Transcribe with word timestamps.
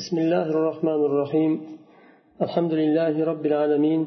بسم 0.00 0.18
الله 0.18 0.42
الرحمن 0.42 1.00
الرحيم. 1.08 1.52
الحمد 2.42 2.72
لله 2.72 3.24
رب 3.24 3.46
العالمين 3.46 4.00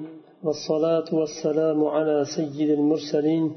والصلاة 0.43 1.09
والسلام 1.19 1.85
على 1.85 2.25
سيد 2.35 2.69
المرسلين 2.69 3.55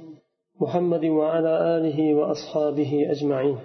محمد 0.61 1.05
وعلى 1.05 1.53
آله 1.77 2.15
وأصحابه 2.15 2.93
أجمعين. 3.11 3.59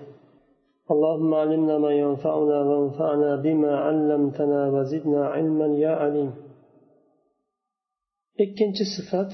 اللهم 0.91 1.33
علمنا 1.33 1.77
ما 1.77 1.91
ينفعنا 1.91 2.57
وانفعنا 2.69 3.35
بما 3.35 3.75
علمتنا 3.75 4.69
وزدنا 4.69 5.25
علما 5.25 5.67
يا 5.85 5.93
عليم. 6.01 6.31
ikkinchi 8.39 8.85
sifat 8.95 9.31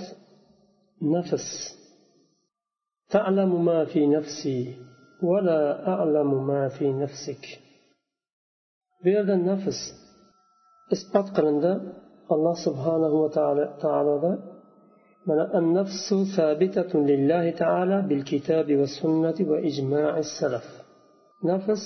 nafs 1.02 1.78
تعلم 3.10 3.66
ما 3.66 3.86
في 3.86 4.08
نفسي 4.08 4.76
ولا 5.24 5.88
أعلم 5.88 6.48
ما 6.48 6.68
في 6.70 6.94
نفسك. 6.94 7.67
Bu 9.04 9.08
yerda 9.16 9.36
nafs 9.50 9.80
isbot 10.96 11.28
qilindi 11.38 11.72
alloh 12.34 12.56
subhanahu 12.66 13.16
va 13.24 13.30
taoloda 13.84 14.32
mana 15.28 15.44
النفس 15.62 16.08
ثابتة 16.38 16.92
لله 17.12 17.46
تعالى 17.64 17.98
بالكتاب 18.10 18.68
والسنة 18.80 19.38
وإجماع 19.52 20.12
السلف 20.26 20.68
nafs 21.50 21.84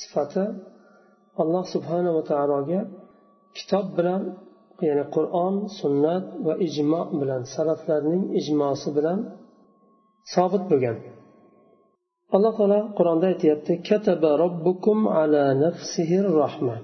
sifati 0.00 0.44
alloh 1.42 1.64
subhanava 1.74 2.20
taologa 2.30 2.80
kitob 3.56 3.86
bilan 3.98 4.22
ya'ni 4.86 5.04
qur'on 5.16 5.54
sunnat 5.80 6.24
va 6.46 6.54
ijmo 6.66 7.02
bilan 7.20 7.42
salaflarning 7.54 8.22
ijmosi 8.40 8.88
bilan 8.96 9.18
sobit 10.34 10.62
bo'lgan 10.70 10.96
alloh 12.34 12.52
taolo 12.58 12.80
qur'onda 12.98 13.26
aytyapti 13.32 13.72
kataba 13.88 14.30
robbukum 14.44 14.98
ala 15.20 15.44
nafsihi 15.64 16.16
rahma 16.42 16.76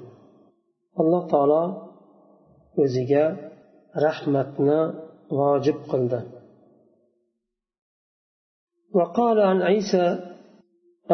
alloh 1.01 1.23
taolo 1.33 1.63
o'ziga 2.83 3.25
rahmatni 4.07 4.79
vojib 5.39 5.79
qildi 5.93 6.21
وقال 8.99 9.37
عن 9.51 9.59
عيسى 9.71 10.07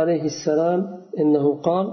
عليه 0.00 0.24
السلام 0.34 0.80
إنه 1.20 1.46
قال 1.68 1.86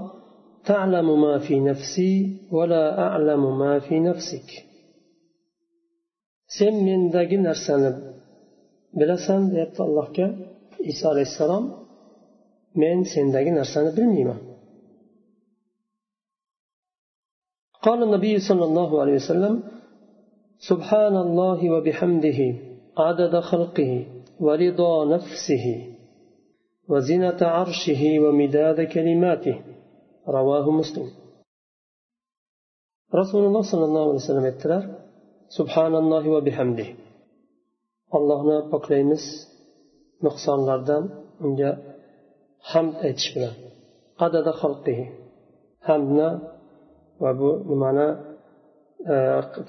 تعلم 0.70 1.08
ما 1.24 1.34
في 1.46 1.54
نفسي 1.70 2.12
ولا 2.56 2.84
أعلم 3.06 3.42
ما 3.58 3.72
في 3.86 3.94
نفسك 4.08 4.48
sen 6.56 6.74
mendagi 6.86 7.38
narsani 7.48 7.90
bilasan 8.98 9.40
deyapti 9.52 9.80
allohga 9.86 10.26
iso 10.90 11.04
alayhissalom 11.12 11.64
men 12.80 12.98
sendagi 13.14 13.50
narsani 13.60 13.90
bilmayman. 13.98 14.40
قال 17.86 18.02
النبي 18.02 18.34
صلى 18.48 18.64
الله 18.64 18.90
عليه 19.00 19.14
وسلم 19.22 19.54
سبحان 20.70 21.16
الله 21.16 21.60
وبحمده 21.74 22.40
عدد 23.04 23.34
خلقه 23.50 23.92
ورضا 24.40 24.94
نفسه 25.14 25.66
وزنة 26.88 27.40
عرشه 27.56 28.02
ومداد 28.24 28.78
كلماته 28.94 29.56
رواه 30.28 30.70
مسلم 30.70 31.08
رسول 33.14 33.42
الله 33.46 33.62
صلى 33.72 33.84
الله 33.84 34.04
عليه 34.08 34.22
وسلم 34.24 34.46
ettiler 34.52 34.82
سبحان 35.58 35.94
الله 36.02 36.24
وبحمده 36.28 36.88
allohni 38.16 38.70
poklaymiz 38.72 39.24
nuqsonlardan 40.26 41.04
unga 41.46 41.70
hamd 42.70 42.94
aytish 43.06 43.30
bilan. 43.34 43.54
Adada 44.26 44.52
xalqihi. 44.60 45.06
Hamdni 45.88 46.30
va 47.22 47.30
bu 47.40 47.50
nimani 47.70 48.08
e, 49.14 49.16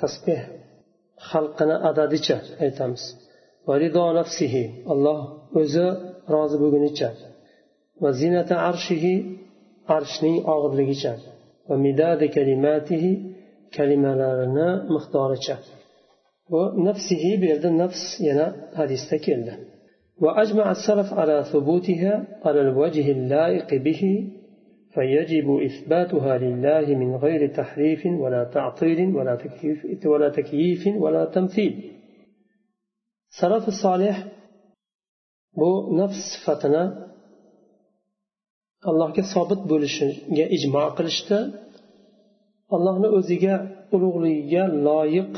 tasbeh 0.02 0.42
xalqini 1.30 1.76
adadicha 1.90 2.38
aytamiz. 2.66 3.04
Rido 3.82 4.06
nafsihi. 4.20 4.64
Alloh 4.94 5.20
o'zi 5.60 5.88
rozi 6.34 6.58
bo'lgunicha. 6.64 7.10
Va 8.02 8.10
zinata 8.22 8.56
arshihi 8.70 9.16
arshning 9.98 10.38
og'irligicha. 10.54 11.14
Va 11.70 11.76
midadi 11.86 12.26
kalimatihi 12.36 13.12
kalimalarini 13.76 14.70
miqdoricha. 14.96 15.56
Bu 16.52 16.62
nafsihi 16.88 17.32
bu 17.42 17.46
yerda 17.52 17.70
nafs 17.82 18.04
yana 18.28 18.48
hadisda 18.80 19.18
keldi. 19.28 19.54
وأجمع 20.22 20.72
السلف 20.72 21.14
على 21.14 21.44
ثبوتها 21.52 22.14
على 22.46 22.62
الوجه 22.62 23.12
اللائق 23.12 23.70
به 23.86 24.02
فيجب 24.94 25.48
إثباتها 25.68 26.38
لله 26.38 26.96
من 26.96 27.16
غير 27.16 27.56
تحريف 27.56 28.06
ولا 28.06 28.44
تعطيل 28.44 29.16
ولا 29.16 29.36
تكييف 29.36 30.06
ولا 30.06 30.30
تكييف 30.30 30.88
ولا 31.04 31.26
تمثيل. 31.26 31.74
سلف 33.42 33.68
الصالح 33.68 34.16
bu 35.60 35.70
nafs 36.00 36.20
sifatini 36.34 36.84
allohga 38.90 39.24
sobit 39.34 39.62
bo'lishiga 39.72 40.46
ijmo 40.56 40.84
qilishdi 40.98 41.40
allohni 42.76 43.08
o'ziga 43.18 43.56
ulug'ligiga 43.96 44.64
loyiq 44.88 45.34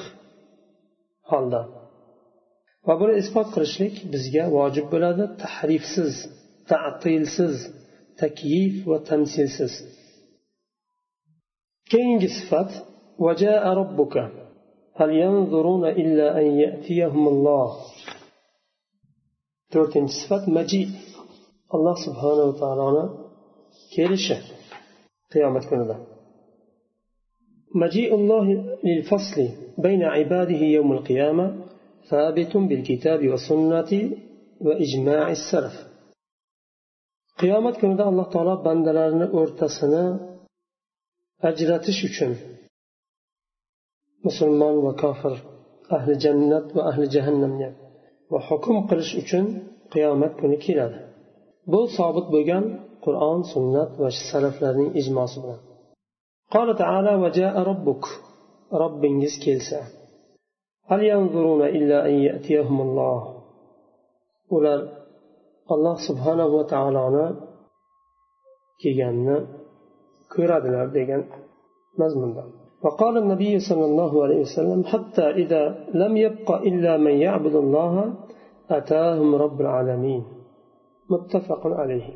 holda 1.31 1.61
va 2.87 2.93
buni 3.01 3.13
isbot 3.21 3.47
qilishlik 3.55 3.95
bizga 4.13 4.45
vojib 4.57 4.85
bo'ladi 4.93 5.25
tahrifsiz 5.43 6.13
tatilsiz 6.71 7.55
takyif 8.21 8.75
va 8.89 8.97
tamsilsiz 9.09 9.73
keyingi 11.91 12.29
sifat 12.39 12.69
وجاء 13.19 13.63
ربك 13.67 14.15
هل 14.95 15.09
ينظرون 15.09 15.85
إلا 15.85 16.41
أن 16.41 16.45
يأتيهم 16.63 17.27
الله 17.27 17.67
to'rtinchi 19.73 20.13
sifat 20.21 20.43
maji 20.57 20.81
alloh 21.75 21.95
subhanava 22.05 22.53
taoloni 22.61 23.05
kelishi 23.93 24.37
qiyomat 25.31 25.65
kunida 25.69 25.97
مجيء 27.75 28.15
الله 28.15 28.45
للفصل 28.83 29.37
بين 29.77 30.03
عباده 30.03 30.61
يوم 30.77 30.91
القيامة 30.91 31.62
ثابت 32.10 32.52
بالكتاب 32.68 33.20
والسنة 33.32 33.92
وإجماع 34.66 35.24
السلف 35.38 35.76
qiyomat 37.40 37.76
kunida 37.80 38.04
alloh 38.10 38.26
taolo 38.34 38.54
bandalarni 38.66 39.26
o'rtasini 39.38 40.04
ajratish 41.48 42.00
uchun 42.08 42.32
musulmon 44.26 44.74
va 44.86 44.92
kofir 45.02 45.34
ahli 45.96 46.14
jannat 46.24 46.66
va 46.76 46.82
ahli 46.90 47.06
jahannamga 47.14 47.70
va 48.32 48.38
hukm 48.48 48.76
qilish 48.88 49.12
uchun 49.22 49.44
qiyomat 49.92 50.32
kuni 50.40 50.56
keladi 50.66 50.98
bu 51.72 51.80
sobit 51.96 52.26
bo'lgan 52.34 52.64
qur'on 53.04 53.40
sunnat 53.52 53.90
va 54.02 54.08
salaflarning 54.30 54.90
ijmosi 55.00 55.38
bilan 55.44 55.60
قال 56.54 56.68
تعالى 56.82 57.12
وجاء 57.24 57.54
ربك 57.70 58.04
ربingiz 58.82 59.34
kelsa 59.44 59.80
هل 60.91 60.99
ينظرون 61.03 61.61
إلا 61.77 61.97
أن 62.09 62.13
يأتيهم 62.27 62.77
الله؟ 62.81 63.19
Ular 64.51 64.79
alloh 65.73 65.97
subhanahu 66.07 66.51
va 66.57 66.63
taoloni 66.73 67.25
kelganini 68.81 69.37
ko'radilar 70.33 70.87
degan 70.97 71.21
mazmunda 72.01 72.43
وقال 72.83 73.15
النبي 73.23 73.53
صلى 73.69 73.85
الله 73.85 74.11
عليه 74.23 74.39
وسلم 74.45 74.79
حتى 74.83 75.25
إذا 75.41 75.63
لم 76.01 76.13
يبق 76.17 76.49
إلا 76.51 76.97
من 76.97 77.15
يعبد 77.25 77.55
الله 77.63 77.93
أتاهم 78.77 79.29
رب 79.35 79.57
العالمين 79.61 80.23
متفق 81.09 81.63
عليه 81.81 82.07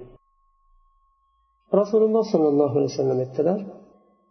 رسول 1.82 2.02
الله 2.04 2.24
صلى 2.34 2.48
الله 2.48 2.70
عليه 2.76 2.90
وسلم 2.94 3.18
ettilar 3.26 3.60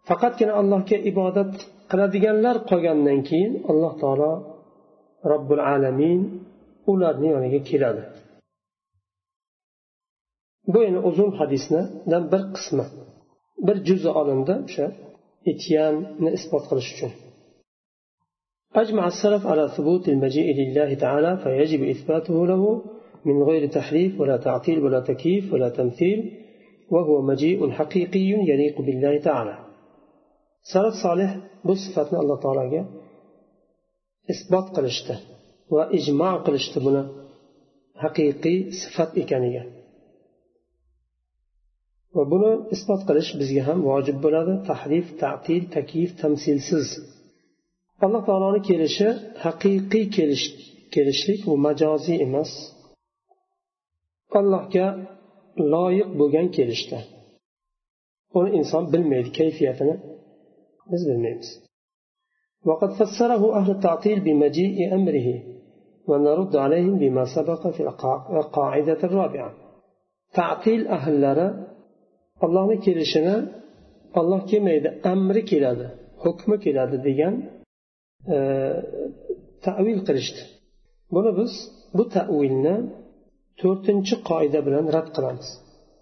faqatgina 0.09 0.53
allohga 0.62 0.97
ibodat 1.12 1.53
qiladiganlar 1.91 2.55
qolgandan 2.70 3.20
keyin 3.29 3.52
alloh 3.72 3.93
taolo 4.02 4.32
robbil 5.32 5.61
alamin 5.73 6.20
ularni 6.91 7.28
yoniga 7.35 7.61
keladi 7.70 8.03
bu 10.73 10.79
endi 10.88 10.99
uzun 11.09 11.32
hadisnidan 11.40 12.23
bir 12.32 12.43
qismi 12.55 12.85
bir 13.67 13.78
juzi 13.88 14.09
olindi 14.22 14.53
o'sha 14.67 14.88
ityanni 15.52 16.29
isbot 16.38 16.64
qilish 16.72 16.91
uchun 16.96 17.14
أجمع 18.84 19.08
السلف 19.14 19.43
على 19.52 19.64
ثبوت 19.76 20.05
المجيء 20.14 20.55
لله 20.59 20.90
تعالى 20.93 21.32
فيجب 21.43 21.82
إثباته 21.93 22.47
له 22.52 22.64
من 23.26 23.38
غير 23.43 23.64
تحريف 23.78 24.11
ولا 24.22 24.38
تعطيل 24.38 24.78
ولا 24.85 24.99
تكييف 24.99 25.53
ولا 25.53 25.70
تمثيل 25.70 26.20
وهو 26.93 27.22
مجيء 27.22 27.59
حقيقي 27.70 28.20
يليق 28.20 28.82
بالله 28.82 29.20
تعالى 29.20 29.55
salaf 30.72 30.95
solih 31.04 31.30
bu 31.66 31.72
sifatni 31.84 32.16
alloh 32.22 32.39
taologa 32.45 32.83
isbot 34.33 34.66
qilishdi 34.77 35.15
va 35.74 35.83
ijmo 35.98 36.30
qilishdi 36.47 36.78
buni 36.86 37.03
haqiqiy 38.03 38.59
sifat 38.80 39.10
ekaniga. 39.22 39.63
Va 42.16 42.22
buni 42.33 42.53
isbot 42.74 43.03
qilish 43.09 43.30
bizga 43.41 43.63
ham 43.68 43.78
vojib 43.91 44.18
bo'ladi. 44.24 44.54
Tahrif 44.68 45.07
tatil 45.22 45.63
taklif 45.74 46.10
tamsilsiz. 46.21 46.89
Alloh 48.04 48.22
taoloni 48.28 48.60
kelishi 48.68 49.09
haqiqiy 49.45 50.04
kelish 50.16 50.45
kelishlik 50.95 51.41
u 51.51 51.53
majoziy 51.66 52.18
emas. 52.27 52.51
Allohga 54.41 54.86
loyiq 55.72 56.10
bo'lgan 56.21 56.48
kelishdi 56.57 56.98
uni 58.39 58.51
inson 58.59 58.84
bilmaydi 58.92 59.30
kayfiyatini. 59.39 59.95
biz 60.91 61.02
bilmaymiz 61.09 61.49
وقد 62.70 62.91
فسره 62.99 63.43
أهل 63.59 63.70
التعطيل 63.78 64.17
بمجيء 64.28 64.78
أمره 64.97 65.28
ونرد 66.09 66.53
عليهم 66.66 66.96
بما 67.03 67.23
سبق 67.35 67.61
في 67.76 67.82
القاعدة 68.40 68.99
الرابعة 69.09 69.52
تعطيل 70.40 70.82
أهل 70.97 71.16
allohni 72.46 72.78
kelishini 72.85 73.35
olloh 74.20 74.41
kelmaydi 74.52 74.90
amri 75.14 75.41
keladi 75.52 75.88
hukmi 76.23 76.58
keladi 76.66 76.97
degan 77.08 77.34
e, 78.35 78.38
tavil 79.66 79.99
qilishdi 80.08 80.41
buni 81.16 81.32
biz 81.40 81.53
bu 81.97 82.03
tavilni 82.16 82.76
to'rtinchi 83.61 84.16
qoida 84.29 84.59
bilan 84.67 84.85
rad 84.96 85.08
qilamiz 85.16 85.47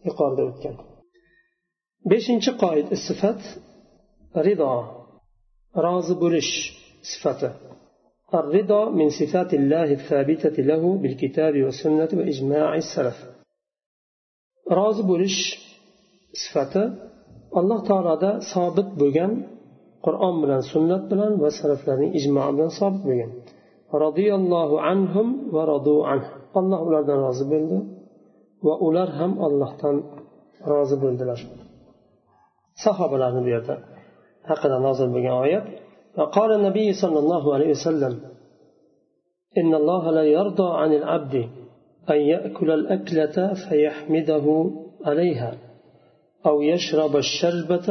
yuqorida 0.08 0.44
o'tgan 0.50 0.76
beshinchi 2.12 2.52
qoida 2.64 2.96
sifat 3.08 3.42
rido 4.48 4.74
rozi 5.86 6.16
bo'lish 6.24 6.52
sifati 7.12 7.50
الرضا 8.42 8.82
من 9.00 9.08
صفات 9.20 9.52
الله 9.60 9.88
الثابتة 10.00 10.56
له 10.72 10.84
بالكتاب 11.02 11.54
والسنة 11.66 12.12
وإجماع 12.20 12.70
السلف 12.84 13.18
rozi 14.80 15.04
bo'lish 15.12 15.40
sifati 16.42 16.84
alloh 17.60 17.80
taoloda 17.90 18.32
sobit 18.52 18.90
bo'lgan 19.02 19.32
qur'on 20.06 20.36
bilan 20.44 20.62
sunnat 20.72 21.04
bilan 21.12 21.32
va 21.44 21.50
salaflarning 21.60 22.12
ijmo 22.20 22.42
bilan 22.56 22.72
sobit 22.80 23.04
bo'lgan 23.10 23.32
roziyallohu 24.04 24.76
anhum 24.92 25.28
va 25.56 25.64
radu 25.74 25.96
anh 26.14 26.26
alloh 26.60 26.80
ulardan 26.88 27.18
rozi 27.26 27.46
bo'ldi 27.54 27.78
va 28.66 28.74
ular 28.88 29.10
ham 29.20 29.32
allohdan 29.48 29.96
rozi 30.72 30.96
bo'ldilar 31.04 31.40
sahobalarni 32.84 33.42
bu 33.46 33.50
yerda 33.56 33.76
haqida 34.51 34.77
nozil 34.87 35.09
bo'lgan 35.15 35.37
oyat 35.47 35.67
وقال 36.19 36.51
النبي 36.59 36.89
صلى 37.03 37.19
الله 37.23 37.45
عليه 37.55 37.71
وسلم 37.77 38.15
إن 39.61 39.75
الله 39.81 40.05
لا 40.11 40.25
يرضى 40.37 40.69
عن 40.81 40.91
العبد 41.01 41.35
أن 42.13 42.19
يأكل 42.33 42.69
الأكلة 42.71 43.37
فيحمده 43.65 44.47
عليها 45.09 45.51
أو 46.49 46.57
يشرب 46.73 47.13
الشربة 47.25 47.89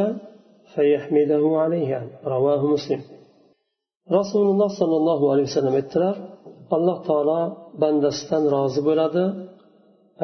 فيحمده 0.74 1.44
عليها. 1.64 2.02
رواه 2.36 2.62
مسلم. 2.76 3.02
رسول 4.20 4.46
الله 4.52 4.70
صلى 4.80 4.96
الله 5.02 5.32
عليه 5.32 5.44
وسلم 5.50 5.74
aytdilar 5.82 6.16
alloh 6.76 6.98
taolo 7.08 7.42
bandasidan 7.82 8.44
rozi 8.56 8.82
bo'ladi 8.88 9.26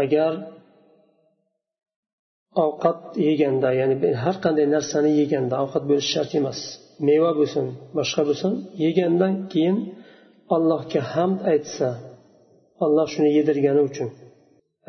agar 0.03 0.31
ovqat 2.63 2.99
yeganda 3.27 3.69
ya'ni 3.79 3.95
har 4.23 4.35
qanday 4.43 4.67
narsani 4.75 5.11
yeganda 5.21 5.55
ovqat 5.63 5.83
bo'lishi 5.89 6.09
shart 6.15 6.31
emas. 6.39 6.59
Meva 7.07 7.31
bo'lsin 7.39 7.65
boshqa 7.97 8.21
bo'lsin 8.29 8.53
yegandan 8.83 9.33
keyin 9.51 9.77
allohga 10.55 11.01
hamd 11.13 11.39
aytsa 11.53 11.87
alloh 12.85 13.07
shuni 13.13 13.29
yedirgani 13.37 13.81
uchun 13.89 14.09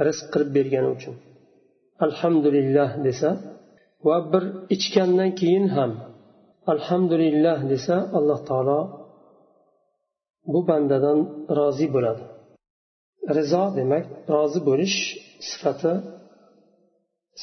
rizq 0.06 0.26
qilib 0.32 0.50
bergani 0.56 0.88
uchun. 0.96 1.14
Alhamdulillah 2.06 2.88
desa 3.06 3.30
va 4.06 4.16
bir 4.32 4.44
ichgandan 4.74 5.30
keyin 5.40 5.66
ham 5.76 5.92
alhamdulillah 6.72 7.58
desa 7.72 7.96
alloh 8.18 8.40
taolo 8.48 8.80
bu 10.52 10.60
bandadan 10.68 11.18
rozi 11.58 11.86
bo'ladi. 11.94 12.22
Rizo 13.36 13.64
demak 13.78 14.04
rozi 14.34 14.60
bo'lish 14.68 14.96
sifati 15.48 15.92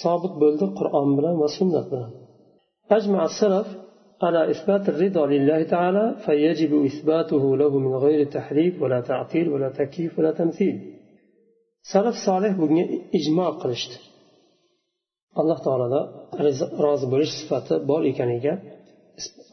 sobit 0.02 0.34
bo'ldi 0.42 0.66
qur'on 0.78 1.08
bilan 1.18 1.34
va 1.42 1.48
sunnat 1.58 1.86
bilan 1.92 2.12
أجمع 2.98 3.24
السلف 3.24 3.68
على 4.22 4.40
إثبات 4.50 4.88
الرضا 4.88 5.26
لله 5.34 5.62
تعالى 5.74 6.04
فيجب 6.24 6.72
إثباته 6.84 7.56
له 7.56 7.78
من 7.78 7.94
غير 8.04 8.20
تحريف 8.26 8.82
ولا 8.82 9.00
تعطيل 9.00 9.46
ولا 9.52 9.68
تكييف 9.68 10.18
ولا 10.18 10.32
تمثيل 10.40 10.76
سلف 11.92 12.16
صالح 12.26 12.52
bunga 12.60 12.84
ijmo 13.18 13.48
qilishdi 13.62 13.96
alloh 15.40 15.58
taoloda 15.66 16.00
rozi 16.84 17.06
bo'lish 17.12 17.32
sifati 17.40 17.74
bor 17.90 18.02
ekaniga 18.12 18.54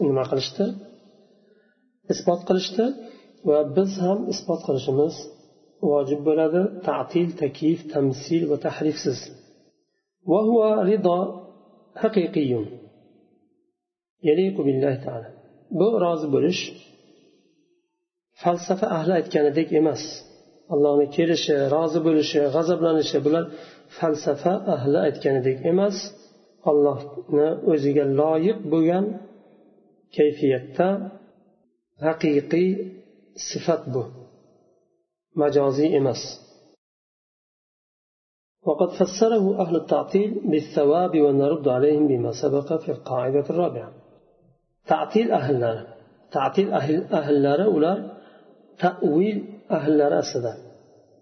nima 0.07 0.23
qilishdi 0.31 0.65
isbot 2.13 2.41
qilishdi 2.49 2.85
va 3.49 3.59
biz 3.77 3.91
ham 4.05 4.19
isbot 4.33 4.61
qilishimiz 4.67 5.15
vojib 5.91 6.21
bo'ladi 6.27 6.61
tatil 6.87 7.27
taklif 7.41 7.79
tamsil 7.93 8.41
va 8.51 8.57
tahrifsiz 8.65 9.19
وهو 10.31 10.59
رضا 10.91 11.19
حقيقي 12.01 12.51
يليق 14.23 14.61
بالله 14.61 14.95
تعالى 15.05 15.29
bu 15.79 15.87
rozi 16.03 16.27
bo'lish 16.35 16.61
falsafa 18.41 18.87
ahli 18.97 19.11
aytganidek 19.19 19.69
emas 19.81 20.01
allohni 20.73 21.07
kelishi 21.15 21.53
rozi 21.75 21.99
bo'lishi 22.07 22.39
g'azablanishi 22.55 23.17
bular 23.25 23.45
falsafa 23.97 24.53
ahli 24.75 24.97
aytganidek 25.07 25.57
emas 25.71 25.97
allohni 26.69 27.47
o'ziga 27.71 28.05
loyiq 28.19 28.59
bo'lgan 28.73 29.05
kayfiyatda 30.17 30.87
haqiqiy 32.05 32.69
sifat 33.49 33.83
bu 33.93 34.03
majoziy 35.41 35.89
emas 35.99 36.21
وقد 38.66 38.88
فسره 38.88 39.60
أهل 39.60 39.76
التعطيل 39.76 40.40
بالثواب 40.50 41.20
ونرد 41.20 41.68
عليهم 41.68 42.08
بما 42.08 42.32
سبق 42.42 42.72
في 42.72 42.92
القاعدة 42.92 43.44
الرابعة. 43.50 43.92
تعطيل 44.86 45.32
أهل 45.32 45.60
لارة 45.60 45.86
تعطيل 46.32 46.72
أهل 46.72 47.04
أهل 47.12 47.42
لار 47.42 47.64
أولا 47.64 48.12
تأويل 48.78 49.60
أهل 49.70 49.98
لارة 49.98 50.18
أسدا 50.18 50.56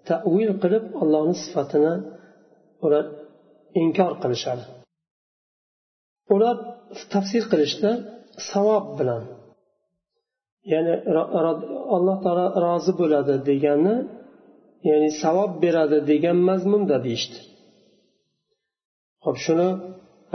تأويل 0.06 0.60
قلب 0.60 0.96
الله 1.02 1.28
نصفتنا 1.28 2.18
أولا 2.84 3.12
إنكار 3.76 4.12
قلش 4.12 4.48
على. 4.48 4.62
أولا 6.30 6.76
تفسير 7.10 7.42
قلش 7.52 7.86
ثواب 8.54 8.96
بلان. 8.96 9.26
يعني 10.64 10.94
الله 11.96 12.24
تعالى 12.24 12.54
راضي 12.56 12.92
بلاد 12.98 13.44
ديانا 13.44 13.92
يعني 13.92 14.21
ya'ni 14.88 15.10
savob 15.22 15.52
beradi 15.64 15.98
degan 16.10 16.38
mazmunda 16.48 16.96
deyishdi. 17.06 17.38
Ho'p 19.24 19.36
shuni 19.44 19.68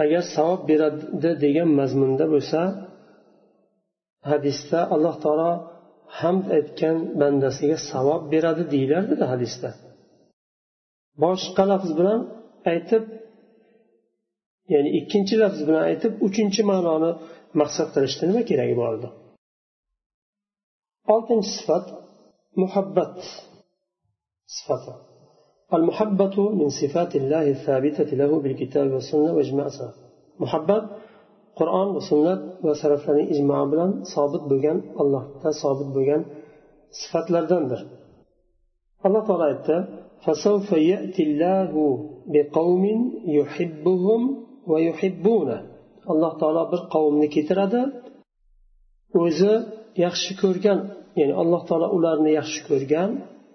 agar 0.04 0.24
savob 0.36 0.62
beradi 0.70 1.32
degan 1.46 1.70
mazmunda 1.80 2.25
bo'lsa 2.34 2.60
hadisda 4.32 4.80
alloh 4.96 5.16
taolo 5.24 5.51
hamd 6.20 6.46
aytgan 6.58 6.98
bandasiga 7.22 7.77
savob 7.92 8.22
beradi 8.34 8.63
deyilardida 8.74 9.25
hadisda. 9.34 9.70
Boshqa 11.24 11.63
lafz 11.72 11.92
bilan 12.00 12.20
aytib 12.74 13.04
ya'ni 14.74 14.89
ikkinchi 15.00 15.36
lafz 15.44 15.60
bilan 15.68 15.84
aytib 15.92 16.13
uchinchi 16.27 16.62
ma'noni 16.72 17.12
maqsad 17.60 17.88
qilishda 17.96 18.24
nima 18.30 18.42
keragi 18.50 18.75
bor 18.82 18.92
edi 18.98 19.10
oltinchi 21.13 21.50
sifat 21.58 21.86
muhabbat. 22.62 23.16
sifati 24.59 24.95
المحبة 25.79 26.37
من 26.61 26.69
صفات 26.69 27.12
الله 27.21 27.45
الثابتة 27.57 28.11
له 28.21 28.31
بالكتاب 28.43 28.87
والسنة 28.93 29.31
وإجماع 29.37 29.67
السلف 29.73 29.97
محبت 30.45 30.85
qur'on 31.59 31.89
va 31.95 32.01
sunnat 32.11 32.41
va 32.67 32.73
salaflarning 32.83 33.29
ijmo 33.35 33.59
bilan 33.73 33.91
sobit 34.15 34.43
bo'lgan 34.51 34.79
allohda 35.03 35.51
sobit 35.62 35.89
bo'lgan 35.97 36.23
sifatlardandir 37.01 37.81
alloh 39.07 39.23
taolo 39.29 39.45
aytdi 39.53 39.77
فسوف 40.25 40.69
يأتي 40.93 41.23
الله 41.29 41.73
بقوم 42.35 42.85
يحبهم 43.39 44.21
ويحبونه 44.71 45.59
alloh 46.12 46.33
taolo 46.41 46.62
bir 46.73 46.81
qavmni 46.95 47.29
keltiradi 47.35 47.83
o'zi 49.23 49.55
yaxshi 50.05 50.33
ko'rgan 50.43 50.79
ya'ni 51.21 51.35
alloh 51.43 51.61
taolo 51.69 51.87
ularni 51.97 52.31
yaxshi 52.41 52.61
ko'rgan 52.69 53.11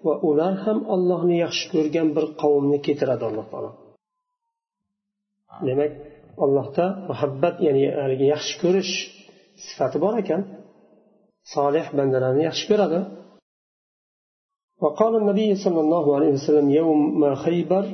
va 0.06 0.14
ular 0.28 0.54
ham 0.64 0.78
allohni 0.94 1.36
yaxshi 1.44 1.64
ko'rgan 1.74 2.08
bir 2.16 2.24
qavmni 2.42 2.78
keltiradi 2.86 3.24
alloh 3.30 3.46
taolo 3.52 3.70
demak 5.68 5.92
allohda 6.44 6.86
muhabbat 7.10 7.54
ya'ni 7.66 7.84
haligi 8.02 8.26
yaxshi 8.34 8.54
ko'rish 8.62 8.92
sifati 9.66 9.98
bor 10.04 10.14
ekan 10.22 10.40
solih 11.54 11.86
bandalarni 11.98 12.42
yaxshi 12.48 12.66
ko'radi 12.72 13.00
وقال 14.84 15.12
النبي 15.16 15.50
صلى 15.64 15.80
الله 15.84 16.16
عليه 16.16 16.30
وسلم 16.38 16.70
يوم 16.70 17.34
خيبر 17.34 17.84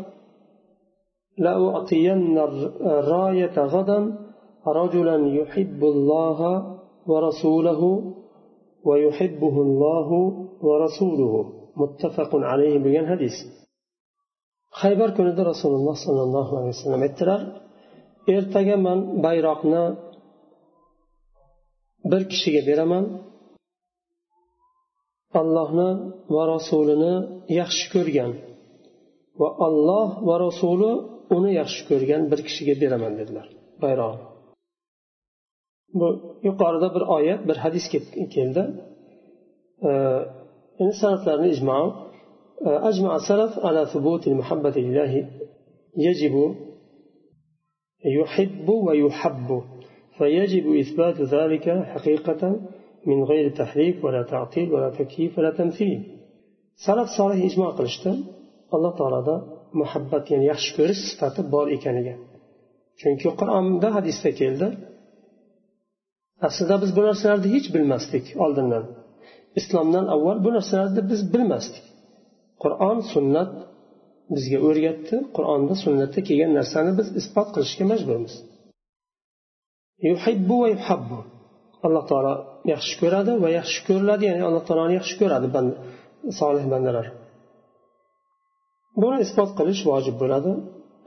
لأعطين 1.39 2.39
الراية 2.85 3.57
غدا 3.75 4.01
رجلا 4.67 5.17
يحب 5.41 5.81
الله 5.95 6.39
ورسوله 7.11 7.81
ويحبه 8.85 9.55
الله 9.67 10.09
ورسوله 10.67 11.35
muttafaqun 11.82 12.42
alayhi 12.52 12.80
bo'lgan 12.86 13.06
hadis. 13.14 13.36
Haybar 14.82 15.10
kunida 15.18 15.42
rasululloh 15.52 15.96
sollallohu 16.06 16.54
alayhi 16.60 16.74
vasallam 16.76 17.02
aytdilar 17.08 17.42
ertaga 18.36 18.76
man 18.86 19.00
bayroqni 19.26 19.84
bir 22.12 22.22
kishiga 22.32 22.62
beraman. 22.70 23.06
Allohni 25.42 25.90
va 26.36 26.44
rasulini 26.56 27.14
yaxshi 27.60 27.86
ko'rgan 27.96 28.32
va 29.42 29.50
olloh 29.68 30.08
va 30.28 30.36
rasuli 30.46 30.92
uni 31.38 31.52
yaxshi 31.62 31.82
ko'rgan 31.90 32.22
bir 32.32 32.40
kishiga 32.48 32.76
beraman 32.84 33.14
dedilar 33.20 33.48
bayroq 33.84 34.16
bu 36.00 36.08
yuqorida 36.48 36.88
bir 36.96 37.04
oyat 37.16 37.42
bir 37.50 37.58
hadis 37.64 37.86
keldi. 38.36 38.64
endi 40.81 40.95
salaflarni 41.03 41.49
ijmo 41.57 41.79
أجمع 42.91 43.17
السلف 43.17 43.53
على 43.67 43.87
ثبوت 43.93 44.27
المحبة 44.29 44.71
لله 44.87 45.13
يجب 46.07 46.35
يحب 48.19 48.69
ويحب 48.69 49.63
فيجب 50.19 50.67
إثبات 50.83 51.19
ذلك 51.21 51.67
حقيقة 51.93 52.43
من 53.07 53.19
غير 53.31 53.57
تحريف 53.61 54.05
ولا 54.05 54.23
تعطيل 54.23 54.73
ولا 54.75 54.91
تكييف 54.91 55.39
ولا 55.39 55.51
تمثيل 55.51 56.01
salaf 56.87 57.09
solih 57.19 57.41
ijmo 57.49 57.69
qilishdi 57.79 58.13
alloh 58.75 58.93
taoloda 59.01 59.37
muhabbat 59.81 60.25
ya'ni 60.33 60.47
yaxshi 60.53 60.71
ko'rish 60.77 61.03
sifati 61.11 61.41
bor 61.55 61.67
ekaniga 61.77 62.15
chunki 63.01 63.29
qur'onda 63.41 63.89
hadisda 63.97 64.31
keldi 64.41 64.67
aslida 66.49 66.77
biz 66.83 66.91
bu 66.97 67.03
narsalarni 67.09 67.49
hech 67.55 67.69
bilmasdik 67.75 68.25
oldindan 68.45 68.85
Islomdan 69.60 70.06
avval 70.16 70.38
bu 70.46 70.50
narsalarni 70.58 71.02
biz 71.12 71.22
bilmasdik. 71.34 71.86
Qur'on 72.64 72.98
sunnat 73.14 73.52
bizga 74.34 74.60
o'rgatdi. 74.68 75.16
Qur'onda 75.36 75.74
sunnatda 75.84 76.20
kelgan 76.28 76.52
narsani 76.60 76.92
biz 77.00 77.08
isbot 77.20 77.48
qilishga 77.56 77.86
majburmiz. 77.92 78.34
Yuhibbu 80.08 80.56
va 80.62 80.68
yuhabbu. 80.76 81.20
Alloh 81.86 82.04
taolo 82.12 82.34
yaxshi 82.74 82.94
ko'radi 83.02 83.32
va 83.44 83.50
yaxshi 83.60 83.80
ko'riladi 83.88 84.24
ya'ni 84.30 84.44
alloh 84.50 84.64
taoloni 84.68 84.94
yaxshi 85.00 85.16
ko'radi 85.22 85.48
band 85.56 85.72
solih 86.40 86.66
bandalar. 86.74 87.08
Buni 89.02 89.18
isbot 89.26 89.52
qilish 89.60 89.82
vojib 89.90 90.16
bo'ladi. 90.22 90.52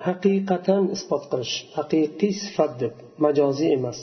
Haqiqatan 0.07 0.83
isbot 0.97 1.25
qilish 1.33 1.55
haqiqiy 1.77 2.33
sifat 2.45 2.73
deb 2.83 2.95
majoziy 3.25 3.71
emas. 3.79 4.01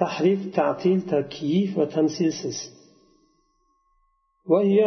Tahrif 0.00 0.40
ta'til 0.56 0.98
takyif 1.12 1.70
va 1.78 1.86
tamsilsiz. 1.94 2.58
وهي 4.51 4.79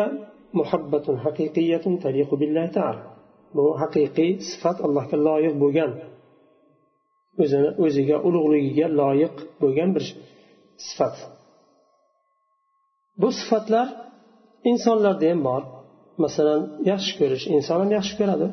محبة 0.54 1.06
حقيقية 1.24 1.84
تليق 2.04 2.34
بالله 2.34 2.66
تعالى 2.66 3.14
bu 3.56 3.64
haqiqiy 3.80 4.30
sifat 4.50 4.78
allohga 4.86 5.16
loyiq 5.28 5.54
bo'lgan 5.62 5.92
o'zini 7.42 7.70
o'ziga 7.84 8.16
ulug'ligiga 8.28 8.86
loyiq 9.00 9.34
bo'lgan 9.62 9.90
bir 9.96 10.04
sifat 10.86 11.16
bu 13.20 13.28
sifatlar 13.40 13.86
insonlarda 14.70 15.26
ham 15.32 15.40
bor 15.48 15.62
masalan 16.24 16.60
yaxshi 16.90 17.12
ko'rish 17.20 17.44
inson 17.56 17.78
ham 17.82 17.90
yaxshi 17.98 18.14
ko'radi 18.20 18.46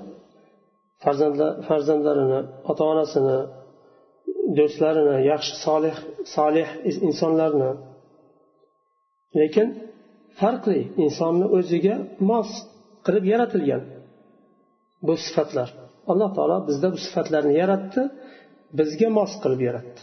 farzandlarini 1.68 2.42
ota 2.72 2.84
onasini 2.94 3.38
do'stlarini 4.58 5.18
yaxshi 5.32 5.54
solih 5.66 5.96
solih 6.36 6.68
insonlarni 7.08 7.72
lekin 9.40 9.68
farqli 10.41 10.81
insonni 11.05 11.47
o'ziga 11.59 11.97
mos 12.31 12.51
qilib 13.07 13.25
yaratilgan 13.33 13.83
bu 15.07 15.15
sifatlar. 15.27 15.69
Alloh 16.13 16.31
taolo 16.37 16.59
bizda 16.69 16.89
bu 16.95 16.99
sifatlarni 17.07 17.55
yaratdi 17.63 18.03
bizga 18.79 19.09
mos 19.19 19.33
qilib 19.43 19.61
yaratdi. 19.69 20.01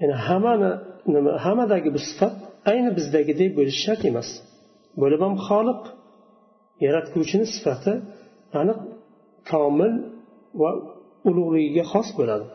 Ya'ni 0.00 0.16
hammani 0.26 0.70
nima 1.14 1.30
hammadagi 1.44 1.88
bu 1.96 2.00
sifat 2.08 2.34
ayni 2.70 2.90
bizdagidek 2.98 3.50
bo'lishi 3.58 3.80
shart 3.86 4.02
emas. 4.10 4.28
Bo'lib 5.02 5.20
ham 5.26 5.34
xoliq 5.48 5.82
yaratguvchini 6.86 7.46
sifati 7.54 7.94
aniq 8.60 8.78
komil 9.50 9.92
va 10.60 10.70
ulug'ligiga 11.28 11.84
xos 11.92 12.08
bo'ladi. 12.18 12.46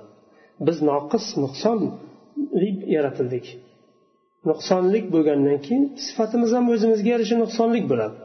Biz 0.68 0.78
noqis 0.90 1.26
nuqsonli 1.44 1.90
yaratildik. 2.96 3.46
Nuqsonlik 4.50 5.06
bo'lgandan 5.16 5.58
keyin 5.66 5.84
sifatimiz 6.06 6.52
ham 6.58 6.66
o'zimizga 6.74 7.10
yarasha 7.14 7.36
nuqsonlik 7.44 7.86
bo'ladi. 7.92 8.18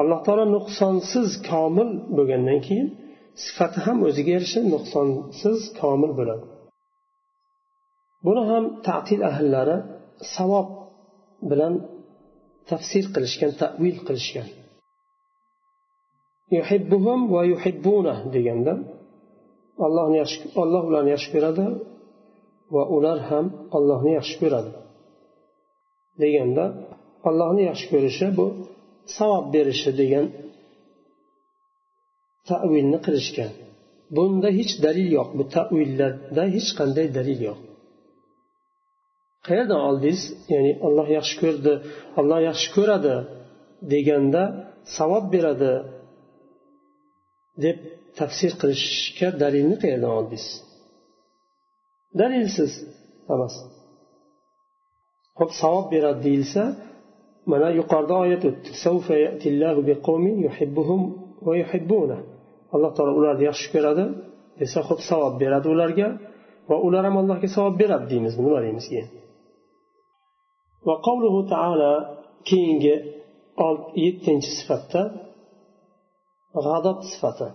Alloh 0.00 0.20
taolo 0.26 0.44
nuqsonsiz 0.56 1.28
komil 1.50 1.90
bo'lgandan 2.16 2.58
keyin 2.66 2.88
sifati 3.44 3.78
ham 3.86 3.98
o'ziga 4.08 4.30
yarasha 4.36 4.60
nuqsonsiz 4.74 5.58
komil 5.80 6.12
bo'ladi. 6.18 6.46
Buni 8.26 8.42
ham 8.50 8.64
tatil 8.88 9.20
ahllari 9.30 9.76
savob 10.34 10.68
bilan 11.50 11.74
tafsir 12.70 13.04
qilishgan 13.14 13.52
tavil 13.60 13.96
qilishgan. 14.06 14.48
Yuhibbuhum 16.56 17.20
va 17.34 17.42
yuhibbuna 17.52 18.14
deganda 18.34 18.72
allohni 19.86 20.16
yaxshi 20.22 20.38
alloh 20.62 20.82
ularni 20.90 21.10
yaxshi 21.14 21.28
ko'radi 21.34 21.66
va 22.74 22.82
ular 22.96 23.18
ham 23.30 23.46
allohni 23.76 24.10
yaxshi 24.18 24.36
ko'radi. 24.42 24.70
Deganda 26.22 26.64
allohni 27.28 27.62
yaxshi 27.70 27.86
ko'rishi 27.92 28.28
bu 28.38 28.46
savob 29.16 29.44
berishi 29.54 29.90
degan 30.00 30.26
tavilni 32.48 32.98
qilishgan. 33.06 33.52
Bunda 34.16 34.48
hech 34.58 34.72
dalil 34.86 35.08
yo'q 35.18 35.28
bu 35.38 35.44
tavillarda 35.56 36.42
hech 36.54 36.70
qanday 36.78 37.06
dalil 37.18 37.40
yo'q 37.48 37.58
qayerdan 39.48 39.80
oldingiz 39.88 40.22
ya'ni 40.52 40.72
olloh 40.86 41.08
yaxshi 41.18 41.34
ko'rdi 41.42 41.74
olloh 42.20 42.40
yaxshi 42.48 42.68
ko'radi 42.76 43.14
deganda 43.92 44.42
savob 44.96 45.24
beradi 45.34 45.72
deb 47.64 47.78
tafsir 48.18 48.52
qilishga 48.60 49.28
dalilni 49.42 49.76
qayerdan 49.82 50.12
oldingiz 50.18 50.46
dalilsiz 52.20 52.72
hammasi 53.30 53.60
ho'p 55.38 55.50
savob 55.60 55.86
beradi 55.94 56.20
deyilsa 56.26 56.62
mana 57.52 57.68
yuqorida 57.80 58.14
oyat 58.24 58.42
o'tdi 58.50 58.70
alloh 62.74 62.90
taolo 62.96 63.12
ularni 63.20 63.44
yaxshi 63.50 63.68
ko'radi 63.74 64.04
desa 64.60 64.78
ho'p 64.88 65.00
savob 65.10 65.34
beradi 65.42 65.66
ularga 65.74 66.08
va 66.70 66.76
ular 66.86 67.02
ham 67.08 67.16
allohga 67.22 67.48
savob 67.56 67.74
beradi 67.82 68.06
deymiz 68.12 68.34
nima 68.38 68.60
deymiz 68.66 68.86
keyin 68.92 69.10
وقوله 70.88 71.34
تعالى 71.54 71.92
keyingi 72.48 72.94
yettinchi 74.04 74.50
sifatda 74.58 75.02
g'adab 76.64 76.98
sifati 77.10 77.48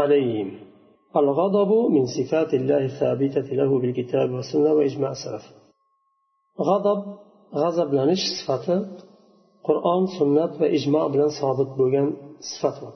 عليهم 0.00 0.48
الغضب 1.16 1.90
من 1.90 2.04
صفات 2.06 2.54
الله 2.54 2.84
الثابتة 2.84 3.54
له 3.60 3.78
بالكتاب 3.80 4.30
والسنة 4.30 4.72
وإجماع 4.72 5.10
السلف 5.10 5.44
غضب 6.60 7.00
غضب 7.54 7.94
لانش 7.94 8.22
صفته 8.46 8.86
قرآن 9.64 10.06
سنة 10.18 10.52
وإجماع 10.60 11.06
بلان 11.06 11.28
صابت 11.40 11.68
بوغان 11.78 12.16
صفته 12.60 12.92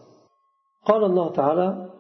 قال 0.88 1.04
الله 1.04 1.33
تعالى 1.33 1.90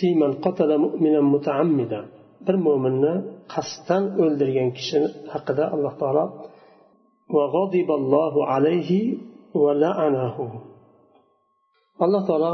في 0.00 0.14
من 0.14 0.32
قتل 0.32 0.78
مؤمنا 0.78 1.20
متعمدا 1.20 2.02
bir 2.46 2.56
mo'minni 2.66 3.14
qasddan 3.54 4.02
o'ldirgan 4.22 4.68
kishi 4.76 4.98
haqida 5.32 5.64
alloh 5.74 5.94
taolo 6.00 6.24
alloh 12.04 12.22
taolo 12.28 12.52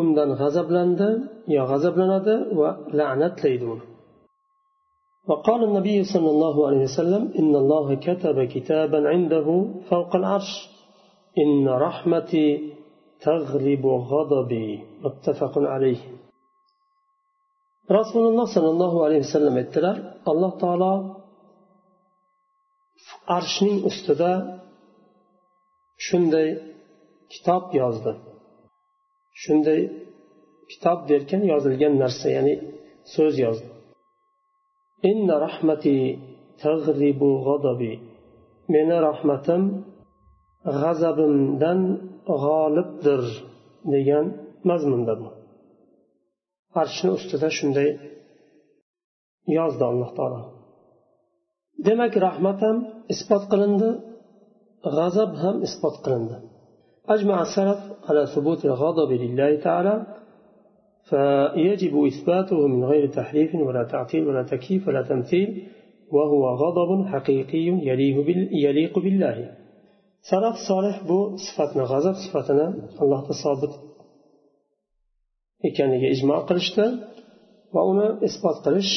undan 0.00 0.30
g'azablandi 0.40 1.08
yo 1.56 1.62
g'azablanadi 1.70 2.34
va 2.58 2.70
la'natlaydi 2.98 3.66
uni 3.74 3.86
وقال 5.30 5.60
النبي 5.68 5.98
صلى 6.12 6.30
الله 6.34 6.56
عليه 6.68 6.82
وسلم 6.88 7.22
إن 7.40 7.52
الله 7.62 7.86
كتب 8.06 8.36
كتابا 8.54 9.00
عنده 9.12 9.46
فوق 9.90 10.12
العرش 10.20 10.52
إن 11.42 11.68
رحمتي 11.86 12.46
تغلب 13.26 13.84
غضبي 14.10 14.68
متفق 15.04 15.54
عليه 15.74 16.00
rasululloh 17.98 18.46
sollallohu 18.56 18.98
alayhi 19.06 19.22
vasallam 19.26 19.54
aytdilar 19.62 19.96
alloh 20.30 20.52
taolo 20.62 20.92
arshning 23.36 23.78
ustida 23.90 24.32
shunday 26.06 26.48
kitob 27.32 27.64
yozdi 27.80 28.12
Shunday 29.43 29.81
kitob 30.71 30.99
derkan 31.09 31.41
yozilgan 31.51 31.93
narsa 32.03 32.27
ya'ni 32.35 32.55
so'z 33.13 33.35
yozdi. 33.45 33.69
Inna 35.11 35.35
rahmati 35.45 35.97
tag'ribu 36.63 37.31
g'adabi 37.47 37.93
meni 38.73 38.97
rahmatim 39.07 39.61
g'azabimdan 40.81 41.79
g'olibdir 42.43 43.23
degan 43.93 44.25
mazmunda 44.69 45.13
bu 45.21 45.29
arshni 46.81 47.09
ustida 47.17 47.49
shunday 47.57 47.89
yozdi 49.57 49.83
alloh 49.91 50.11
taolo. 50.17 50.41
Demak 51.87 52.13
rahmat 52.27 52.59
ham 52.65 52.77
isbot 53.13 53.43
qilindi 53.51 53.89
g'azab 54.95 55.31
ham 55.43 55.55
isbot 55.67 55.95
qilindi. 56.03 56.37
أجمع 57.09 57.41
السلف 57.41 57.79
على 58.09 58.27
ثبوت 58.35 58.65
الغضب 58.65 59.11
لله 59.11 59.59
تعالى 59.59 59.95
فيجب 61.09 62.05
إثباته 62.05 62.67
من 62.67 62.83
غير 62.85 63.07
تحريف 63.07 63.55
ولا 63.55 63.83
تعطيل 63.83 64.27
ولا 64.27 64.43
تكييف 64.43 64.87
ولا 64.87 65.01
تمثيل 65.01 65.67
وهو 66.11 66.43
غضب 66.63 67.07
حقيقي 67.07 67.65
يليق 68.65 68.99
بالله. 68.99 69.55
سلف 70.21 70.55
صالح 70.69 71.07
بو 71.07 71.35
صفتنا 71.35 71.83
غضب 71.83 72.15
صفتنا 72.25 72.65
الله 73.01 73.27
تصابت 73.27 73.73
ekaniga 75.67 76.07
ijmo 76.15 76.37
qilishdi 76.49 76.85
va 77.73 77.81
uni 77.91 78.07
isbot 78.27 78.57
qilish 78.65 78.93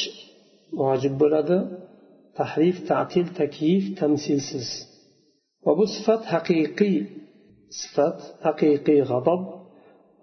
vojib 0.80 1.14
bo'ladi 1.22 1.58
tahrif 2.38 2.76
tatil 2.90 3.26
takyif 3.40 3.84
tamsilsiz 4.00 4.68
va 5.64 5.72
bu 5.78 5.84
haqiqiy 6.32 6.96
sifat 7.80 8.18
haqiqiy 8.46 9.00
g'adob 9.10 9.42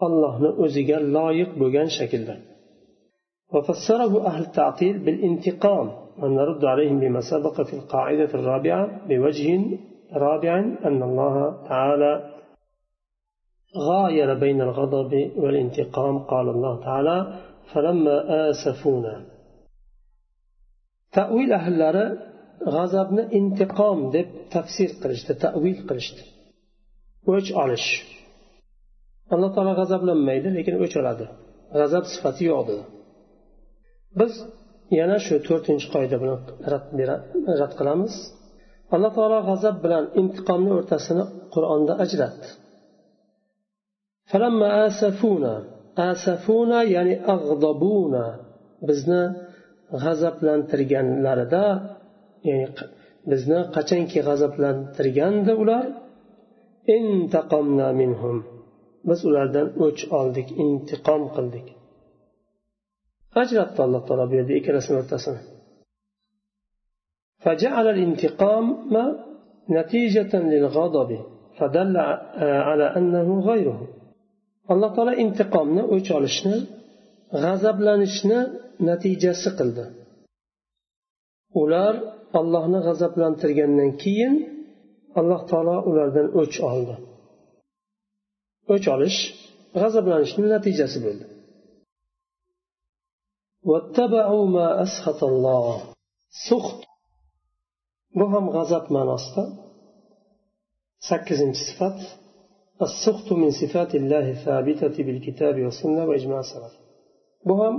allohni 0.06 0.50
o'ziga 0.64 0.98
loyiq 1.16 1.50
bo'lgan 1.62 1.90
shaklda. 2.00 2.36
وفسره 3.56 4.14
أهل 4.30 4.42
التعطيل 4.48 4.96
بالانتقام 5.06 5.88
ونرد 6.22 6.64
عليهم 6.72 6.98
بما 7.04 7.22
سبق 7.34 7.56
في 7.68 7.74
القاعدة 7.80 8.32
الرابعة 8.40 8.84
بوجه 9.08 9.48
رابع 10.26 10.54
أن 10.88 11.00
الله 11.10 11.36
تعالى 11.70 12.12
غاير 13.90 14.30
بين 14.44 14.60
الغضب 14.68 15.12
والانتقام 15.42 16.16
قال 16.32 16.48
الله 16.56 16.74
تعالى 16.88 17.18
فلما 17.72 18.16
آسفونا 18.50 19.16
تأويل 21.18 21.52
أهل 21.54 21.74
g'azabni 22.74 23.24
intiqom 23.40 24.00
deb 24.16 24.28
tafsir 24.54 24.90
qilishdi 25.02 25.34
tavil 25.44 25.80
qilishdi. 25.90 26.24
O'ch 27.34 27.50
olish. 27.64 27.88
Alloh 29.34 29.50
taolo 29.56 29.74
g'azablanmaydi 29.80 30.50
lekin 30.58 30.76
o'ch 30.84 30.96
oladi. 31.02 31.26
G'azab 31.80 32.06
sifati 32.14 32.44
yo'q 32.52 32.62
dedi 32.70 32.84
biz 34.20 34.34
yana 35.00 35.18
shu 35.26 35.36
to'rtinchi 35.48 35.88
qoida 35.96 36.16
bilan 36.22 36.40
rad 37.62 37.74
qilamiz. 37.80 38.14
Alloh 38.96 39.12
taolo 39.18 39.40
g'azab 39.50 39.76
bilan 39.86 40.06
intiqomni 40.22 40.72
o'rtasini 40.80 41.24
qur'onda 41.54 41.94
ajratdi 42.04 42.48
asafuna 46.12 46.80
ya'ni 46.96 47.16
ag'dobuna 47.34 48.26
bizni 48.90 49.24
g'azablantirganlarida 50.04 51.66
ya'ni 52.50 52.68
bizni 53.32 53.60
qachonki 53.76 54.20
g'azablantirgandi 54.28 55.54
ular 55.64 55.86
biz 59.09 59.21
ulardan 59.29 59.69
o'ch 59.85 60.03
oldik 60.19 60.49
intiqom 60.65 61.23
qildik 61.37 61.67
ajratdi 63.43 63.81
alloh 63.87 64.03
taolo 64.09 64.25
bu 64.31 64.35
yerda 64.39 64.55
ikkalasini 64.61 64.97
o'rtasini 65.03 65.43
فجعل 67.45 67.87
الانتقام 67.95 68.67
نتيجة 69.79 70.33
للغضب 70.53 71.11
فدل 71.59 71.97
على 72.69 72.87
أنه 72.99 73.29
غيره 73.51 73.81
alloh 74.73 74.91
taolo 74.97 75.13
intiqomni 75.25 75.83
o'ch 75.95 76.09
olishni 76.19 76.57
g'azablanishni 77.43 78.41
natijasi 78.89 79.51
qildi 79.59 79.85
ular 81.63 81.95
ollohni 82.41 82.79
g'azablantirgandan 82.87 83.91
keyin 84.03 84.35
alloh 85.21 85.41
taolo 85.51 85.77
ulardan 85.91 86.27
o'ch 86.41 86.57
oldi 86.71 86.95
o'ch 88.75 88.87
olish 88.95 89.19
g'azablanishni 89.81 90.47
natijasi 90.55 90.99
bo'ldi 91.07 91.25
suxt 96.47 96.81
bu 98.19 98.25
ham 98.33 98.45
g'azab 98.57 98.85
ma'nosida 98.97 99.45
sakkizinchi 101.09 101.63
sifat 101.71 101.99
السخط 102.87 103.29
من 103.43 103.51
صفات 103.61 103.95
الله 104.01 104.31
الثابتة 104.37 104.97
بالكتاب 105.07 105.57
والسنة 105.65 106.03
وإجماع 106.09 106.41
السلف 106.47 106.75
bu 107.49 107.55
ham 107.61 107.75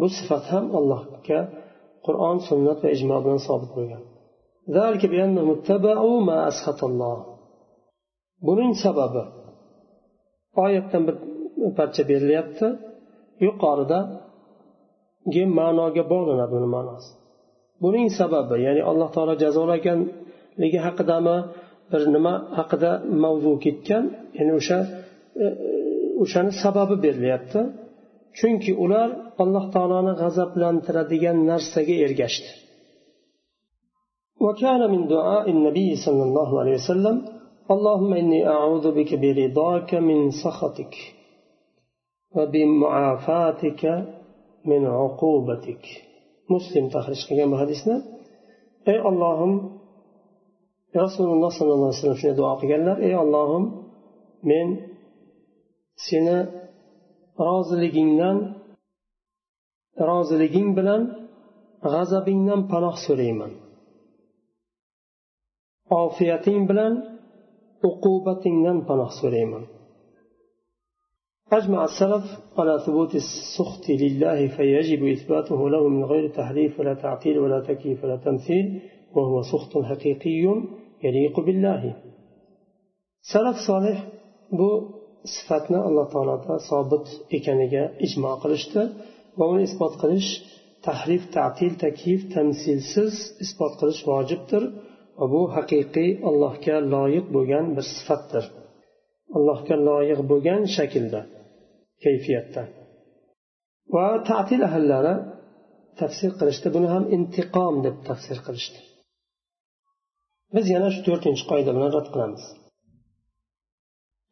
bu 0.00 0.08
sifat 0.08 0.44
ham 0.52 0.66
allohga 0.78 1.40
qur'on 2.06 2.36
sunnat 2.48 2.78
va 2.84 2.88
ijmo 2.96 3.16
bilan 3.24 3.40
sobit 3.48 3.70
bo'lgan 3.76 4.02
Buning 8.47 8.73
sababi 8.83 9.23
oyatdan 10.63 11.01
bir 11.07 11.15
parcha 11.77 12.03
berilyapti 12.11 12.67
yuqoridagi 13.45 15.43
ma'noga 15.59 16.03
bog'lanadi 16.13 16.53
uni 16.59 16.69
ma'nosi 16.75 17.11
buning 17.83 18.07
sababi 18.19 18.55
ya'ni 18.65 18.81
alloh 18.89 19.09
taolo 19.15 19.33
jazolaganligi 19.43 20.79
haqidami 20.87 21.37
bir 21.91 22.01
nima 22.15 22.33
haqida 22.57 22.91
mavzu 23.23 23.51
ketgan 23.65 24.03
ya'ni 24.37 24.53
o'sha 24.59 24.79
o'shani 26.23 26.51
sababi 26.63 26.95
berilyapti 27.05 27.59
chunki 28.39 28.71
ular 28.83 29.09
alloh 29.43 29.65
taoloni 29.75 30.13
g'azablantiradigan 30.21 31.37
narsaga 31.51 31.95
ergashdi 32.07 32.49
وكان 34.41 34.91
من 34.91 35.07
دعاء 35.07 35.49
النبي 35.49 35.95
صلى 36.05 36.23
الله 36.23 36.59
عليه 36.59 36.73
وسلم 36.73 37.25
اللهم 37.71 38.13
إني 38.13 38.47
أعوذ 38.47 38.91
بك 38.91 39.15
برضاك 39.15 39.95
من 39.95 40.31
سخطك 40.43 40.95
وبمعافاتك 42.35 43.83
من 44.65 44.85
عقوبتك. 44.85 45.85
مسلم 46.49 46.89
تخرج 46.89 47.27
قيام 47.29 47.55
حديثنا 47.55 48.03
أي 48.87 48.99
اللهم 48.99 49.79
رسول 50.97 51.27
الله 51.33 51.49
صلى 51.59 51.73
الله 51.73 51.87
عليه 51.87 51.99
وسلم 51.99 52.13
في 52.21 52.33
دعاء 52.33 52.57
قلنا 52.57 52.97
أي 52.97 53.15
اللهم 53.15 53.65
من 54.43 54.77
سنة 56.09 56.51
رازلقين 57.39 58.21
رازلقين 60.01 60.75
بلان 60.75 61.01
غزبين 61.85 62.49
بلان 62.71 62.95
سليمان 63.07 63.68
ofiyating 66.02 66.60
bilan 66.70 66.92
uqubatingdan 67.88 68.78
panoh 68.88 69.10
so'rayman 69.20 69.64
أجمع 71.58 71.80
السلف 71.90 72.26
على 72.58 72.74
ثبوت 72.86 73.12
السخط 73.24 73.84
لله 74.02 74.38
فيجب 74.56 75.00
إثباته 75.16 75.60
له 75.74 75.82
من 75.94 76.02
غير 76.04 76.24
تحريف 76.40 76.80
ولا 76.80 76.94
تعطيل 77.04 77.36
ولا 77.44 77.60
تكييف 77.70 77.98
ولا 78.04 78.16
تمثيل 78.26 78.66
وهو 79.14 79.36
سخط 79.52 79.72
حقيقي 79.90 80.42
يليق 81.04 81.36
بالله 81.46 81.82
salaf 83.32 83.58
solih 83.68 83.98
bu 84.58 84.70
sifatni 85.34 85.78
alloh 85.88 86.06
taoloda 86.14 86.54
sobit 86.70 87.06
ekaniga 87.36 87.84
ijmo 88.06 88.32
qilishdi 88.42 88.82
va 89.38 89.44
uni 89.52 89.62
isbot 89.68 89.94
qilish 90.02 90.30
tahrif 90.86 91.22
tatil 91.36 91.72
taklif 91.84 92.20
tamsilsiz 92.34 93.14
isbot 93.44 93.72
qilish 93.80 94.00
vojibdir 94.10 94.62
Va 95.19 95.25
bu 95.33 95.41
haqiqiy 95.55 96.11
allohga 96.29 96.75
loyiq 96.93 97.25
bo'lgan 97.35 97.65
bir 97.75 97.85
sifatdir. 97.95 98.45
Allohga 99.37 99.75
loyiq 99.89 100.19
bo'lgan 100.31 100.61
shaklda 100.75 101.21
kayfiyatda. 102.03 102.63
Va 103.95 104.07
tatil 104.29 104.61
ahllari 104.69 105.15
tafsir 106.01 106.31
qilishdi. 106.39 106.67
Buni 106.75 106.87
ham 106.93 107.03
intiqom 107.15 107.75
deb 107.85 107.95
tafsir 108.09 108.37
qilishdi. 108.47 108.79
Biz 110.55 110.65
yana 110.75 110.89
shu 110.93 111.01
to'rtinchi 111.07 111.43
qoida 111.51 111.71
bilan 111.75 111.91
rad 111.97 112.07
qilamiz. 112.13 112.43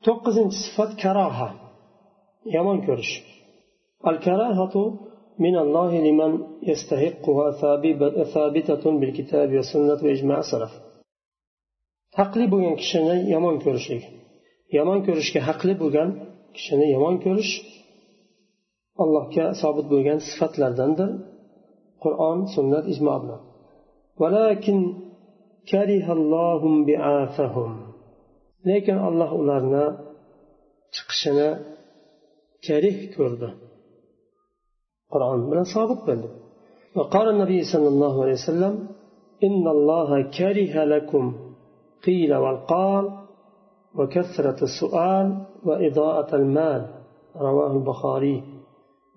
To'qqizinchi 0.05 0.57
sifat 0.65 0.91
karoha 1.03 1.49
yomon 2.55 2.79
ko'rish. 2.87 3.13
Al 4.09 4.17
karohatu 4.25 4.83
من 5.44 5.54
الله 5.64 5.90
لمن 6.06 6.32
يستحقها 6.70 7.46
ثابتة 8.34 8.84
بالكتاب 9.00 9.48
والسنة 9.56 10.00
وإجماع 10.04 10.38
السلف 10.46 10.72
haqli 12.20 12.44
bo'lgan 12.52 12.74
kishini 12.82 13.16
yomon 13.34 13.56
ko'rishlik 13.64 14.02
yomon 14.76 14.98
ko'rishga 15.06 15.40
haqli 15.48 15.74
bo'lgan 15.82 16.08
kishini 16.56 16.86
yomon 16.94 17.14
ko'rish 17.24 17.52
allohga 19.02 19.44
sobit 19.62 19.86
bo'lgan 19.92 20.18
sifatlardandir 20.28 21.10
qur'on 22.02 22.38
sunnat 22.54 22.84
ijmo 22.92 23.14
bilan 23.22 23.42
lekin 28.68 28.98
alloh 29.08 29.30
ularni 29.40 29.86
chiqishini 30.94 31.48
karih 32.66 32.96
ko'rdi 33.16 33.48
qur'on 35.12 35.40
bilan 35.50 35.66
sobit 35.74 36.00
bo'ldi 36.08 36.28
وقال 36.96 37.26
النبي 37.34 37.60
صلى 37.72 37.88
الله 37.92 38.14
عليه 38.22 38.36
وسلم 38.40 38.74
إن 39.46 39.64
الله 39.76 40.08
كره 40.38 40.74
لكم 40.94 41.24
قيل 42.06 42.32
والقال 42.42 43.04
وكثرة 43.98 44.58
السؤال 44.70 45.26
وإضاءة 45.66 46.30
المال 46.40 46.82
رواه 47.48 47.72
البخاري 47.78 48.36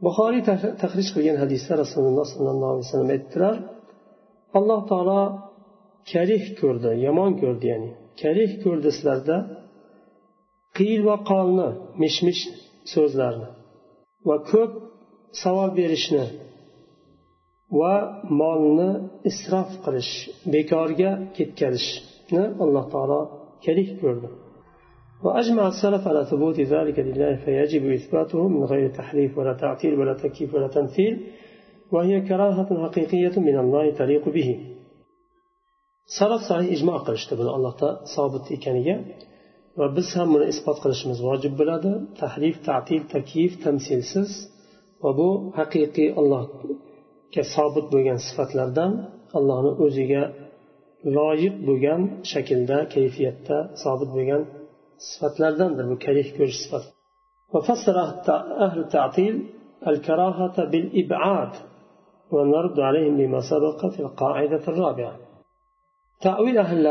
buxoriy 0.05 0.41
tahrij 0.81 1.07
qilgan 1.15 1.37
hadisda 1.43 1.73
rasululloh 1.83 2.25
sollallohu 2.33 2.71
alayhi 2.73 2.87
vasallam 2.87 3.11
aytdilar 3.17 3.55
alloh 4.57 4.81
taolo 4.91 5.23
karih 6.11 6.43
ko'rdi 6.59 6.91
yomon 7.05 7.31
ko'rdi 7.41 7.65
ya'ni 7.73 7.89
karih 8.21 8.51
ko'rdi 8.63 8.89
sizlarda 8.97 9.37
qiyil 10.77 11.01
va 11.09 11.17
qolni 11.31 11.69
mish 12.01 12.19
mish 12.27 12.41
so'zlarni 12.93 13.49
va 14.27 14.37
ko'p 14.51 14.71
savol 15.41 15.69
berishni 15.79 16.25
va 17.79 17.95
molni 18.41 18.89
isrof 19.29 19.69
qilish 19.85 20.13
bekorga 20.53 21.11
ketkazishni 21.35 22.43
alloh 22.63 22.85
taolo 22.93 23.19
karih 23.65 23.89
ko'rdi 24.01 24.29
وأجمع 25.25 25.67
السلف 25.73 26.03
على 26.11 26.21
ثبوت 26.31 26.59
ذلك 26.73 26.97
لله 27.07 27.33
فيجب 27.45 27.83
إثباته 27.99 28.41
من 28.55 28.63
غير 28.71 28.85
تحريف 28.99 29.31
ولا 29.37 29.53
تعطيل 29.63 29.93
ولا 29.99 30.13
تكييف 30.23 30.49
ولا 30.55 30.69
تمثيل 30.77 31.13
وهي 31.93 32.15
كراهة 32.29 32.69
حقيقية 32.83 33.35
من 33.47 33.55
الله 33.63 33.85
تليق 34.01 34.25
به 34.37 34.49
salaf 36.17 36.41
solih 36.49 36.69
ijmo 36.75 36.95
qilishdi 37.05 37.33
buni 37.39 37.51
allohda 37.57 37.89
sobit 38.15 38.45
ekaniga 38.55 38.95
va 39.79 39.87
biz 39.97 40.07
ham 40.17 40.27
buni 40.33 40.45
isbot 40.53 40.77
qilishimiz 40.83 41.19
vojib 41.27 41.53
bo'ladi 41.59 41.91
tahrif 42.21 42.55
tatil 42.67 43.01
takyif 43.13 43.53
tamsilsiz 43.63 44.29
va 45.03 45.11
bu 45.19 45.29
haqiqiy 45.57 46.09
allohga 46.19 47.43
sobit 47.55 47.85
bo'lgan 47.93 48.19
sifatlardan 48.27 48.91
allohni 49.37 49.71
o'ziga 49.85 50.23
loyiq 51.17 51.55
bo'lgan 51.67 52.01
shaklda 52.31 52.77
kayfiyatda 52.93 53.57
sobit 53.83 54.09
bo'lgan 54.17 54.41
sifatlardandir 55.09 55.85
bu 55.91 55.95
karih 56.05 56.27
ko'rish 56.37 56.59
sifati 56.65 56.89
وفسر 57.53 57.97
أهل 58.65 58.79
التعطيل 58.79 59.35
الكراهة 59.87 60.65
بالإبعاد 60.71 61.53
ونرد 62.31 62.77
عليهم 62.79 63.17
بما 63.17 63.39
سبق 63.51 63.79
في 63.93 63.99
القاعدة 63.99 64.63
الرابعة 64.67 65.15
تأويل 66.21 66.57
أهل 66.57 66.87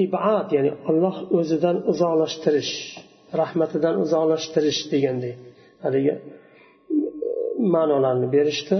إبعاد 0.00 0.52
يعني 0.52 0.70
الله 0.90 1.14
o'zidan 1.38 1.76
uzoqlashtirish 1.90 2.72
rahmatidan 3.40 3.94
uzoqlashtirish 4.04 4.80
degandek 4.92 5.36
haligi 5.84 6.14
ma'nolarni 7.74 8.28
berishdi 8.36 8.76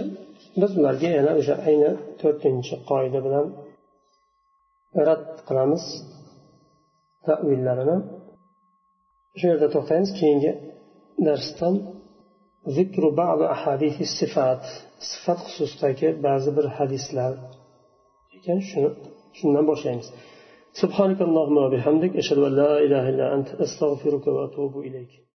biz 0.61 0.71
ularga 0.81 1.09
yana 1.19 1.33
o'sha 1.41 1.55
ayni 1.69 1.91
to'rtinchi 2.21 2.75
qoida 2.91 3.19
bilan 3.27 3.47
rad 5.09 5.25
qilamiz 5.49 5.85
tavillarini 7.27 7.97
shu 9.39 9.45
yerda 9.51 9.69
to'xtaymiz 9.75 10.11
keyingi 10.21 10.53
darsdan 11.27 11.75
zikru 12.77 13.09
ahadisi 13.57 14.05
sifat 14.19 14.63
sifat 15.11 15.39
xususidagi 15.47 16.09
ba'zi 16.27 16.51
bir 16.57 16.67
hadislar 16.77 17.33
ekan 18.37 18.59
shuni 18.71 18.91
shundan 19.39 19.65
boshlaymiz 19.71 20.09
سبحانك 20.83 21.21
اللهم 21.29 21.57
وبحمدك 21.65 22.13
أشهد 22.23 22.39
أن 22.39 22.53
لا 22.63 22.73
إله 22.85 23.05
إلا 23.13 23.27
أنت 23.37 23.49
أستغفرك 23.65 24.27
وأتوب 24.27 24.75
إليك 24.87 25.13